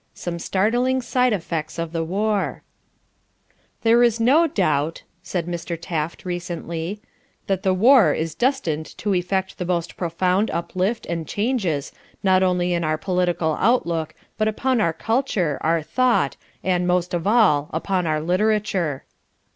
Some 0.15 0.39
Startling 0.39 0.99
Side 1.03 1.31
Effects 1.31 1.77
of 1.77 1.91
the 1.91 2.03
War 2.03 2.63
"There 3.83 4.01
is 4.01 4.19
no 4.19 4.47
doubt," 4.47 5.03
said 5.21 5.45
Mr. 5.45 5.77
Taft 5.79 6.25
recently, 6.25 6.99
"that 7.45 7.61
the 7.61 7.71
war 7.71 8.11
is 8.11 8.33
destined 8.33 8.87
to 8.97 9.13
effect 9.13 9.59
the 9.59 9.65
most 9.65 9.97
profound 9.97 10.49
uplift 10.49 11.05
and 11.05 11.27
changes, 11.27 11.91
not 12.23 12.41
only 12.41 12.73
in 12.73 12.83
our 12.83 12.97
political 12.97 13.55
outlook, 13.59 14.15
but 14.39 14.47
upon 14.47 14.81
our 14.81 14.91
culture, 14.91 15.59
our 15.61 15.83
thought 15.83 16.35
and, 16.63 16.87
most 16.87 17.13
of 17.13 17.27
all, 17.27 17.69
upon 17.71 18.07
our 18.07 18.21
literature." 18.21 19.03